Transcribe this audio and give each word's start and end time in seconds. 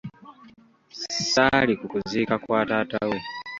"Ssaali 1.19 1.73
ku 1.79 1.85
kuziika 1.91 2.35
kwa 2.43 2.59
taata 2.69 2.99
we. 3.09 3.17